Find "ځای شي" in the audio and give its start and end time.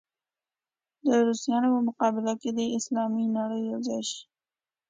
3.87-4.21